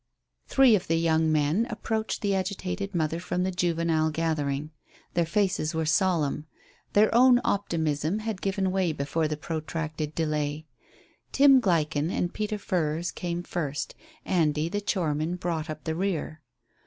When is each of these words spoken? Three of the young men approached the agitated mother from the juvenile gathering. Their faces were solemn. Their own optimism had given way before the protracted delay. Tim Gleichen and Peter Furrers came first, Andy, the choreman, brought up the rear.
Three 0.47 0.75
of 0.75 0.87
the 0.87 0.95
young 0.97 1.31
men 1.31 1.67
approached 1.69 2.23
the 2.23 2.33
agitated 2.33 2.95
mother 2.95 3.19
from 3.19 3.43
the 3.43 3.51
juvenile 3.51 4.09
gathering. 4.09 4.71
Their 5.13 5.27
faces 5.27 5.75
were 5.75 5.85
solemn. 5.85 6.47
Their 6.93 7.13
own 7.13 7.39
optimism 7.43 8.17
had 8.17 8.41
given 8.41 8.71
way 8.71 8.93
before 8.93 9.27
the 9.27 9.37
protracted 9.37 10.15
delay. 10.15 10.65
Tim 11.31 11.59
Gleichen 11.61 12.09
and 12.09 12.33
Peter 12.33 12.57
Furrers 12.57 13.11
came 13.11 13.43
first, 13.43 13.93
Andy, 14.25 14.69
the 14.69 14.81
choreman, 14.81 15.35
brought 15.39 15.69
up 15.69 15.83
the 15.83 15.93
rear. 15.93 16.41